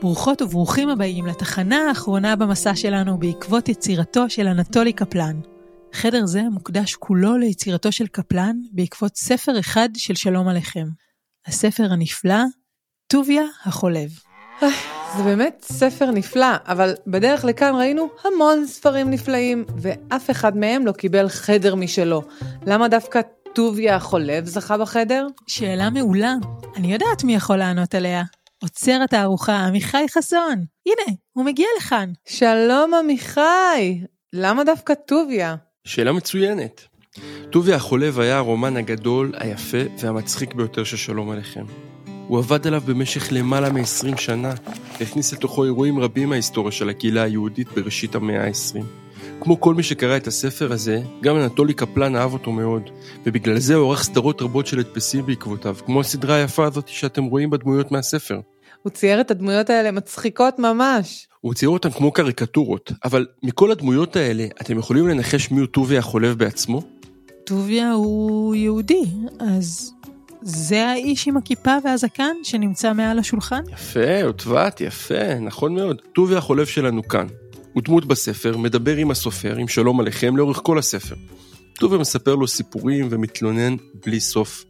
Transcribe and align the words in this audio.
ברוכות 0.00 0.42
וברוכים 0.42 0.88
הבאים 0.88 1.26
לתחנה 1.26 1.88
האחרונה 1.88 2.36
במסע 2.36 2.74
שלנו 2.74 3.18
בעקבות 3.18 3.68
יצירתו 3.68 4.30
של 4.30 4.46
אנטולי 4.46 4.92
קפלן. 4.92 5.40
חדר 5.92 6.26
זה 6.26 6.42
מוקדש 6.52 6.94
כולו 6.94 7.38
ליצירתו 7.38 7.92
של 7.92 8.06
קפלן 8.06 8.56
בעקבות 8.72 9.16
ספר 9.16 9.60
אחד 9.60 9.88
של 9.96 10.14
שלום 10.14 10.48
עליכם. 10.48 10.86
הספר 11.46 11.92
הנפלא, 11.92 12.42
טוביה 13.06 13.42
החולב. 13.64 14.10
זה 15.16 15.22
באמת 15.24 15.66
ספר 15.72 16.10
נפלא, 16.10 16.56
אבל 16.66 16.94
בדרך 17.06 17.44
לכאן 17.44 17.74
ראינו 17.74 18.08
המון 18.24 18.66
ספרים 18.66 19.10
נפלאים, 19.10 19.64
ואף 19.76 20.30
אחד 20.30 20.56
מהם 20.56 20.86
לא 20.86 20.92
קיבל 20.92 21.28
חדר 21.28 21.74
משלו. 21.74 22.22
למה 22.66 22.88
דווקא 22.88 23.20
טוביה 23.54 23.96
החולב 23.96 24.46
זכה 24.46 24.78
בחדר? 24.78 25.26
שאלה 25.46 25.90
מעולה. 25.90 26.34
אני 26.76 26.92
יודעת 26.92 27.24
מי 27.24 27.34
יכול 27.34 27.56
לענות 27.56 27.94
עליה. 27.94 28.22
עוצר 28.62 29.00
התערוכה, 29.04 29.66
עמיחי 29.66 30.04
חסון. 30.10 30.64
הנה, 30.86 31.16
הוא 31.32 31.44
מגיע 31.44 31.66
לכאן. 31.78 32.12
שלום 32.28 32.94
עמיחי! 32.94 34.00
למה 34.32 34.64
דווקא 34.64 34.94
טוביה? 34.94 35.56
שאלה 35.84 36.12
מצוינת. 36.12 36.84
טוביה 37.50 37.76
החולב 37.76 38.20
היה 38.20 38.36
הרומן 38.36 38.76
הגדול, 38.76 39.32
היפה 39.36 39.78
והמצחיק 39.98 40.54
ביותר 40.54 40.84
של 40.84 40.96
שלום 40.96 41.30
עליכם. 41.30 41.64
הוא 42.26 42.38
עבד 42.38 42.66
עליו 42.66 42.80
במשך 42.86 43.28
למעלה 43.32 43.70
מ-20 43.70 44.20
שנה, 44.20 44.54
והכניס 45.00 45.32
לתוכו 45.32 45.64
אירועים 45.64 45.98
רבים 45.98 46.28
מההיסטוריה 46.28 46.72
של 46.72 46.88
הקהילה 46.88 47.22
היהודית 47.22 47.68
בראשית 47.68 48.14
המאה 48.14 48.44
ה-20. 48.44 49.07
כמו 49.40 49.60
כל 49.60 49.74
מי 49.74 49.82
שקרא 49.82 50.16
את 50.16 50.26
הספר 50.26 50.72
הזה, 50.72 51.00
גם 51.22 51.36
אנטולי 51.36 51.74
קפלן 51.74 52.16
אהב 52.16 52.32
אותו 52.32 52.52
מאוד, 52.52 52.82
ובגלל 53.26 53.58
זה 53.58 53.74
הוא 53.74 53.84
עורך 53.84 54.02
סדרות 54.02 54.42
רבות 54.42 54.66
של 54.66 54.78
הדפסים 54.78 55.26
בעקבותיו, 55.26 55.76
כמו 55.86 56.00
הסדרה 56.00 56.34
היפה 56.34 56.64
הזאת 56.64 56.88
שאתם 56.88 57.24
רואים 57.24 57.50
בדמויות 57.50 57.92
מהספר. 57.92 58.40
הוא 58.82 58.90
צייר 58.90 59.20
את 59.20 59.30
הדמויות 59.30 59.70
האלה 59.70 59.90
מצחיקות 59.90 60.58
ממש. 60.58 61.28
הוא 61.40 61.54
צייר 61.54 61.70
אותן 61.70 61.90
כמו 61.90 62.12
קריקטורות, 62.12 62.92
אבל 63.04 63.26
מכל 63.42 63.70
הדמויות 63.70 64.16
האלה, 64.16 64.46
אתם 64.60 64.78
יכולים 64.78 65.08
לנחש 65.08 65.50
מיהו 65.50 65.66
טוביה 65.66 65.98
החולב 65.98 66.38
בעצמו? 66.38 66.82
טוביה 67.44 67.92
הוא 67.92 68.54
יהודי, 68.54 69.04
אז 69.40 69.92
זה 70.42 70.86
האיש 70.86 71.28
עם 71.28 71.36
הכיפה 71.36 71.76
והזקן 71.84 72.34
שנמצא 72.42 72.92
מעל 72.92 73.18
השולחן? 73.18 73.62
יפה, 73.72 74.22
עוטבת, 74.24 74.80
יפה, 74.80 75.34
נכון 75.40 75.74
מאוד. 75.74 76.02
טוביה 76.12 76.38
החולב 76.38 76.66
שלנו 76.66 77.08
כאן. 77.08 77.26
הוא 77.78 77.84
דמות 77.84 78.04
בספר, 78.04 78.56
מדבר 78.56 78.96
עם 78.96 79.10
הסופר, 79.10 79.56
עם 79.56 79.68
שלום 79.68 80.00
עליכם, 80.00 80.36
לאורך 80.36 80.60
כל 80.62 80.78
הספר. 80.78 81.14
טוביה 81.80 81.98
מספר 81.98 82.34
לו 82.34 82.48
סיפורים 82.48 83.08
ומתלונן 83.10 83.76
בלי 84.06 84.20
סוף, 84.20 84.64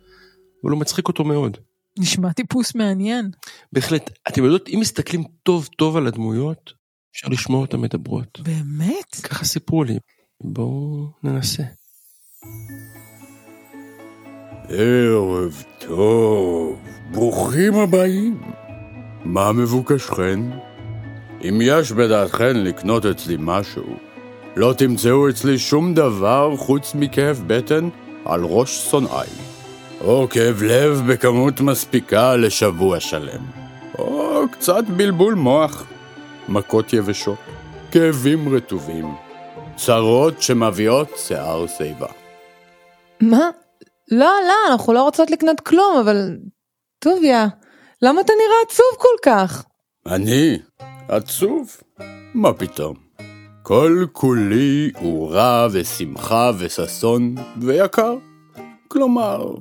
אבל 0.65 0.73
הוא 0.73 0.81
מצחיק 0.81 1.09
אותו 1.09 1.25
מאוד. 1.25 1.56
נשמע 1.98 2.33
טיפוס 2.33 2.75
מעניין. 2.75 3.31
בהחלט, 3.73 4.11
אתם 4.28 4.45
יודעות, 4.45 4.69
אם 4.69 4.78
מסתכלים 4.81 5.25
טוב 5.42 5.69
טוב 5.77 5.97
על 5.97 6.06
הדמויות, 6.06 6.73
אפשר 7.17 7.28
לשמוע 7.28 7.61
אותן 7.61 7.81
מדברות. 7.81 8.41
באמת? 8.41 9.15
ככה 9.22 9.45
סיפרו 9.45 9.84
לי. 9.84 9.98
בואו 10.45 11.11
ננסה. 11.22 11.62
ערב 14.69 15.65
טוב, 15.78 16.81
ברוכים 17.12 17.75
הבאים. 17.75 18.41
מה 19.25 19.53
מבוקשכן? 19.53 20.41
אם 21.42 21.58
יש 21.62 21.92
בדעתכן 21.92 22.56
לקנות 22.56 23.06
אצלי 23.06 23.36
משהו, 23.39 23.97
לא 24.56 24.72
תמצאו 24.78 25.28
אצלי 25.28 25.58
שום 25.58 25.94
דבר 25.94 26.56
חוץ 26.56 26.94
מכאב 26.94 27.44
בטן 27.47 27.89
על 28.25 28.41
ראש 28.44 28.91
שונאי, 28.91 29.27
או 30.00 30.27
כאב 30.31 30.62
לב 30.62 31.03
בכמות 31.06 31.61
מספיקה 31.61 32.36
לשבוע 32.36 33.00
שלם, 33.00 33.42
או 33.98 34.42
קצת 34.53 34.84
בלבול 34.97 35.34
מוח, 35.34 35.86
מכות 36.48 36.92
יבשות, 36.92 37.39
כאבים 37.92 38.56
רטובים, 38.56 39.15
צרות 39.76 40.43
שמביאות 40.43 41.09
שיער 41.16 41.66
שיבה. 41.66 42.09
מה? 43.20 43.50
לא, 44.10 44.32
לא, 44.49 44.72
אנחנו 44.72 44.93
לא 44.93 45.03
רוצות 45.03 45.31
לקנות 45.31 45.60
כלום, 45.60 45.99
אבל... 46.00 46.37
טוביה, 46.99 47.47
למה 48.03 48.20
אתה 48.20 48.32
נראה 48.32 48.56
עצוב 48.66 48.87
כל 48.99 49.31
כך? 49.31 49.65
אני 50.06 50.59
עצוב? 51.08 51.76
מה 52.34 52.52
פתאום? 52.52 52.94
כל 53.62 54.04
כולי 54.12 54.91
הוא 54.98 55.30
רע 55.30 55.69
ושמחה 55.72 56.50
וששון 56.58 57.34
ויקר. 57.60 58.14
כלומר, 58.88 59.54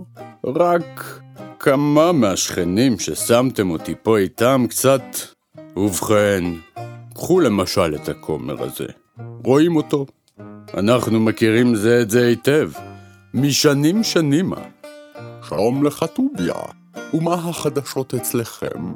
רק 0.45 1.19
כמה 1.59 2.11
מהשכנים 2.11 2.99
ששמתם 2.99 3.69
אותי 3.69 3.93
פה 4.03 4.17
איתם 4.17 4.65
קצת... 4.69 5.01
ובכן, 5.77 6.43
קחו 7.13 7.39
למשל 7.39 7.95
את 7.95 8.09
הכומר 8.09 8.63
הזה. 8.63 8.87
רואים 9.43 9.75
אותו? 9.75 10.05
אנחנו 10.73 11.19
מכירים 11.19 11.75
זה 11.75 12.01
את 12.01 12.09
זה 12.09 12.27
היטב, 12.27 12.71
משנים 13.33 14.03
שנימה. 14.03 14.61
שלום 15.49 15.83
לך, 15.83 16.05
טוביה. 16.13 16.55
ומה 17.13 17.33
החדשות 17.33 18.13
אצלכם? 18.13 18.91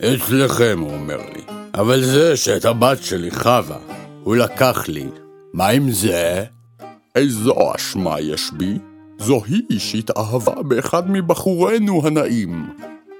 אצלכם, 0.00 0.78
הוא 0.80 0.94
אומר 0.94 1.16
לי. 1.16 1.59
אבל 1.74 2.02
זה 2.02 2.36
שאת 2.36 2.64
הבת 2.64 3.02
שלי, 3.02 3.30
חווה, 3.30 3.78
הוא 4.24 4.36
לקח 4.36 4.88
לי. 4.88 5.06
מה 5.52 5.68
עם 5.68 5.90
זה? 5.90 6.44
איזו 7.14 7.74
אשמה 7.74 8.20
יש 8.20 8.50
בי? 8.56 8.78
זו 9.18 9.42
היא 9.44 9.78
שהתאהבה 9.78 10.62
באחד 10.62 11.10
מבחורינו 11.10 12.06
הנאים. 12.06 12.66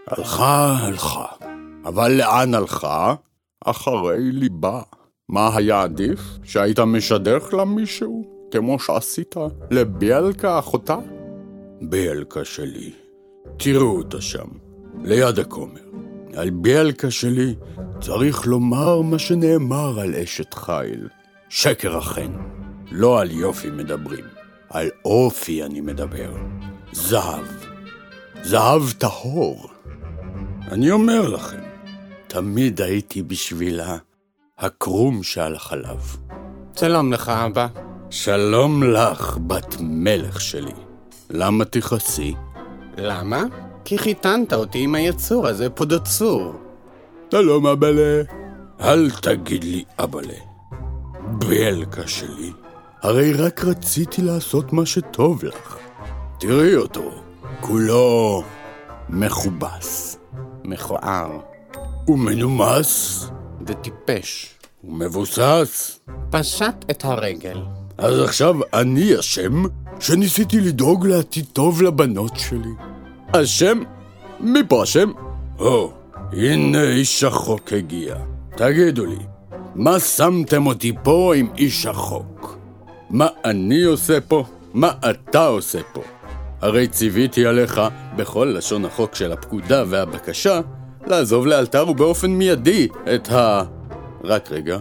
הלכה, 0.06 0.78
הלכה. 0.81 1.25
אבל 1.84 2.12
לאן 2.12 2.55
הלכה? 2.55 3.15
אחרי 3.65 4.33
ליבה. 4.33 4.83
מה 5.28 5.56
היה 5.56 5.83
עדיף? 5.83 6.21
שהיית 6.43 6.78
משדך 6.78 7.55
לה 7.55 7.65
מישהו? 7.65 8.25
כמו 8.50 8.78
שעשית 8.78 9.34
לביאלקה 9.71 10.59
אחותה? 10.59 10.99
ביאלקה 11.83 12.44
שלי. 12.44 12.91
תראו 13.56 13.97
אותה 13.99 14.21
שם, 14.21 14.49
ליד 15.05 15.39
הכומר. 15.39 15.81
על 16.37 16.50
ביאלקה 16.50 17.10
שלי 17.10 17.55
צריך 18.00 18.47
לומר 18.47 19.00
מה 19.00 19.19
שנאמר 19.19 20.00
על 20.00 20.15
אשת 20.15 20.55
חיל. 20.55 21.09
שקר 21.49 21.99
אכן. 21.99 22.31
לא 22.91 23.21
על 23.21 23.31
יופי 23.31 23.71
מדברים, 23.71 24.25
על 24.71 24.88
אופי 25.05 25.65
אני 25.65 25.81
מדבר. 25.81 26.33
זהב. 26.93 27.47
זהב 28.43 28.83
טהור. 28.99 29.71
אני 30.72 30.91
אומר 30.91 31.28
לכם, 31.28 31.60
תמיד 32.27 32.81
הייתי 32.81 33.22
בשבילה 33.22 33.97
הקרום 34.59 35.22
שעל 35.22 35.55
החלב. 35.55 36.16
שלום 36.77 37.12
לך, 37.12 37.28
אבא. 37.28 37.66
שלום 38.10 38.83
לך, 38.83 39.39
בת 39.47 39.77
מלך 39.81 40.41
שלי. 40.41 40.75
למה 41.31 41.65
תכעסי? 41.65 42.34
למה? 42.99 43.43
כי 43.84 43.99
חיתנת 43.99 44.53
אותי 44.53 44.78
עם 44.78 44.94
היצור 44.94 45.47
הזה, 45.47 45.71
פודוצור. 45.71 46.70
שלום, 47.31 47.67
אבאלה. 47.67 48.23
אל 48.81 49.11
תגיד 49.11 49.65
לי 49.65 49.85
אבאלה. 49.99 50.35
ביאלקה 51.39 52.09
שלי, 52.09 52.53
הרי 53.03 53.33
רק 53.33 53.65
רציתי 53.65 54.23
לעשות 54.23 54.73
מה 54.73 54.87
שטוב 54.87 55.45
לך. 55.45 55.77
תראי 56.41 56.77
אותו, 56.77 57.11
כולו 57.61 58.43
מכובס. 59.09 60.19
מכוער. 60.65 61.39
ומנומס, 62.09 63.25
וטיפש. 63.67 64.55
ומבוסס. 64.85 66.01
פשט 66.31 66.91
את 66.91 67.05
הרגל. 67.05 67.63
אז 67.99 68.21
עכשיו 68.21 68.57
אני 68.75 69.19
אשם 69.19 69.63
שניסיתי 70.01 70.61
לדאוג 70.61 71.07
לעתיד 71.07 71.45
טוב 71.53 71.83
לבנות 71.83 72.37
שלי. 72.37 72.73
אשם? 73.33 73.83
מפה 74.41 74.83
אשם? 74.83 75.10
או, 75.59 75.93
הנה 76.32 76.82
איש 76.82 77.24
החוק 77.24 77.72
הגיע. 77.72 78.15
תגידו 78.56 79.06
לי, 79.06 79.18
מה 79.74 80.00
שמתם 80.00 80.66
אותי 80.66 80.92
פה 81.03 81.32
עם 81.36 81.48
איש 81.59 81.86
החוק? 81.86 82.59
מה 83.10 83.27
אני 83.44 83.82
עושה 83.82 84.21
פה? 84.21 84.44
מה 84.74 84.92
אתה 85.10 85.47
עושה 85.47 85.78
פה? 85.92 86.03
הרי 86.60 86.88
ציוויתי 86.88 87.47
עליך, 87.47 87.80
בכל 88.16 88.54
לשון 88.56 88.84
החוק 88.84 89.15
של 89.15 89.32
הפקודה 89.32 89.84
והבקשה, 89.88 90.60
לעזוב 91.06 91.47
לאלתר 91.47 91.88
ובאופן 91.88 92.30
מיידי 92.30 92.88
את 93.15 93.28
ה... 93.32 93.62
רק 94.24 94.53
רגע, 94.53 94.78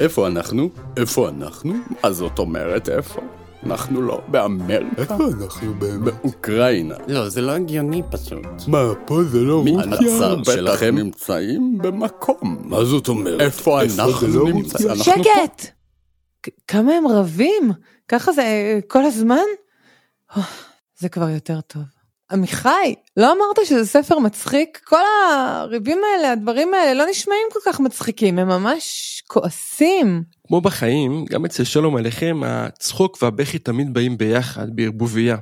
איפה 0.00 0.26
אנחנו? 0.26 0.70
איפה 0.96 1.28
אנחנו? 1.28 1.74
מה 2.02 2.12
זאת 2.12 2.38
אומרת 2.38 2.88
איפה? 2.88 3.20
אנחנו 3.66 4.02
לא 4.02 4.20
באמריקה? 4.28 5.02
איפה 5.02 5.14
אנחנו 5.42 5.74
באמת? 5.74 6.00
באוקראינה. 6.22 6.94
לא, 7.08 7.28
זה 7.28 7.40
לא 7.40 7.52
הגיוני 7.52 8.02
פשוט. 8.10 8.46
מה, 8.68 8.78
פה 9.06 9.24
זה 9.24 9.38
לא 9.38 9.64
רוסיה? 9.66 10.34
בטח 10.36 10.52
שלכם- 10.52 10.94
נמצאים 10.98 11.78
במקום. 11.78 12.58
מה 12.64 12.84
זאת 12.84 13.08
אומרת? 13.08 13.40
איפה 13.40 13.80
אנחנו 13.82 14.26
לא 14.28 14.52
נמצאים? 14.52 14.88
אנחנו 14.90 15.04
שקט! 15.24 15.66
כמה 16.68 16.92
הם 16.92 17.06
רבים? 17.06 17.72
ככה 18.08 18.32
זה 18.32 18.42
אה, 18.42 18.78
כל 18.88 19.04
הזמן? 19.04 19.44
זה 20.98 21.08
כבר 21.08 21.28
יותר 21.28 21.60
טוב. 21.60 21.82
עמיחי, 22.32 22.94
לא 23.16 23.32
אמרת 23.32 23.66
שזה 23.66 23.86
ספר 23.86 24.18
מצחיק? 24.18 24.80
כל 24.84 25.00
הריבים 25.32 25.98
האלה, 26.04 26.32
הדברים 26.32 26.74
האלה, 26.74 26.94
לא 26.94 27.10
נשמעים 27.10 27.46
כל 27.52 27.60
כך 27.66 27.80
מצחיקים, 27.80 28.38
הם 28.38 28.48
ממש 28.48 29.17
כועסים. 29.28 30.22
כמו 30.46 30.60
בחיים, 30.60 31.24
גם 31.30 31.44
אצל 31.44 31.64
שלום 31.64 31.96
עליכם, 31.96 32.40
הצחוק 32.44 33.18
והבכי 33.22 33.58
תמיד 33.58 33.94
באים 33.94 34.18
ביחד, 34.18 34.76
בערבוביה. 34.76 35.36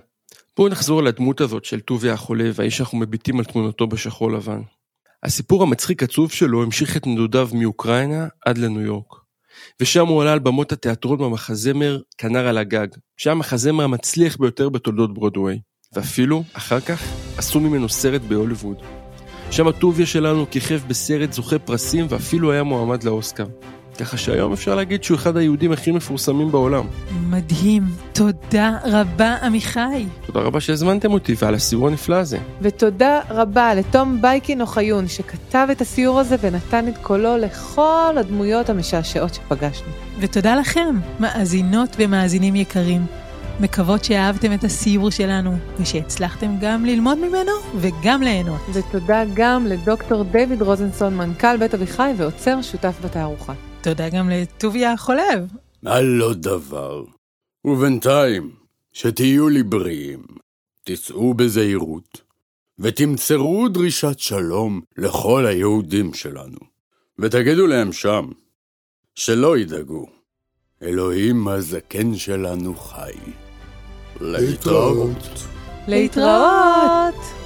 בואו 0.57 0.69
נחזור 0.69 1.03
לדמות 1.03 1.41
הזאת 1.41 1.65
של 1.65 1.81
טוביה 1.81 2.13
החולה 2.13 2.51
והאיש 2.55 2.77
שאנחנו 2.77 2.99
מביטים 2.99 3.39
על 3.39 3.45
תמונתו 3.45 3.87
בשחור 3.87 4.33
לבן. 4.33 4.61
הסיפור 5.23 5.63
המצחיק 5.63 6.03
עצוב 6.03 6.33
שלו 6.33 6.63
המשיך 6.63 6.97
את 6.97 7.07
נדודיו 7.07 7.49
מאוקראינה 7.53 8.27
עד 8.47 8.59
לניו 8.59 8.81
יורק. 8.81 9.15
ושם 9.81 10.07
הוא 10.07 10.23
עלה 10.23 10.33
על 10.33 10.39
במות 10.39 10.73
התיאטרון 10.73 11.19
במחזמר 11.19 12.01
כנר 12.19 12.47
על 12.47 12.59
הגג, 12.59 12.89
שהיה 13.17 13.33
המחזמר 13.33 13.85
המצליח 13.85 14.37
ביותר 14.37 14.69
בתולדות 14.69 15.15
ברודוויי. 15.15 15.59
ואפילו, 15.93 16.43
אחר 16.53 16.81
כך, 16.81 17.03
עשו 17.39 17.61
ממנו 17.61 17.89
סרט 17.89 18.23
בהוליווד. 18.23 19.06
שם 19.51 19.69
הטוביה 19.69 20.07
שלנו 20.07 20.47
כיכב 20.51 20.81
בסרט 20.89 21.33
זוכה 21.33 21.59
פרסים 21.59 22.07
ואפילו 22.09 22.53
היה 22.53 22.63
מועמד 22.63 23.03
לאוסקר. 23.03 23.45
ככה 23.99 24.17
שהיום 24.17 24.53
אפשר 24.53 24.75
להגיד 24.75 25.05
שהוא 25.05 25.17
אחד 25.17 25.37
היהודים 25.37 25.73
הכי 25.73 25.91
מפורסמים 25.91 26.53
בעולם. 26.53 26.85
מדהים. 27.31 27.83
תודה 28.13 28.79
רבה, 28.85 29.37
עמיחי. 29.43 30.07
תודה 30.27 30.41
רבה 30.41 30.61
שהזמנתם 30.61 31.13
אותי 31.13 31.35
ועל 31.39 31.55
הסיור 31.55 31.89
הנפלא 31.89 32.17
הזה. 32.17 32.39
ותודה 32.61 33.21
רבה 33.31 33.75
לתום 33.75 34.23
בייקין 34.23 34.61
אוחיון 34.61 35.09
שכתב 35.09 35.69
את 35.73 35.81
הסיור 35.81 36.21
הזה 36.21 36.37
ונתן 36.41 36.89
את 36.89 36.99
קולו 37.03 37.37
לכל 37.37 38.15
הדמויות 38.17 38.71
המשעשעות 38.71 39.35
שפגשנו. 39.35 39.89
ותודה 40.21 40.57
לכם, 40.57 40.97
מאזינות 41.21 41.97
ומאזינים 41.99 42.57
יקרים. 42.57 43.07
מקוות 43.61 44.05
שאהבתם 44.05 44.53
את 44.53 44.65
הסיור 44.65 45.11
שלנו, 45.11 45.57
ושהצלחתם 45.81 46.51
גם 46.61 46.85
ללמוד 46.85 47.19
ממנו 47.19 47.53
וגם 47.81 48.23
ליהנות. 48.23 48.61
ותודה 48.73 49.23
גם 49.35 49.67
לדוקטור 49.67 50.25
דיוויד 50.25 50.63
רוזנסון, 50.63 51.17
מנכ"ל 51.17 51.57
בית 51.57 51.75
אביחי 51.75 52.13
ועוצר 52.17 52.63
שותף 52.63 52.97
בתערוכה. 53.05 53.55
תודה 53.83 54.09
גם 54.09 54.31
לטוביה 54.31 54.93
החולב. 54.93 55.49
על 55.85 56.05
לא 56.05 56.35
דבר. 56.35 57.05
ובינתיים, 57.65 58.51
שתהיו 58.93 59.49
לי 59.49 59.63
בריאים, 59.63 60.23
תצאו 60.85 61.35
בזהירות, 61.35 62.21
ותמצרו 62.79 63.69
דרישת 63.69 64.19
שלום 64.19 64.81
לכל 64.99 65.47
היהודים 65.47 66.15
שלנו, 66.15 66.59
ותגידו 67.19 67.67
להם 67.67 67.93
שם, 67.93 68.29
שלא 69.15 69.59
ידאגו, 69.59 70.07
אלוהים 70.83 71.49
הזקן 71.49 72.15
שלנו 72.15 72.75
חי. 72.75 73.46
להתראות. 74.21 75.47
להתראות! 75.89 77.46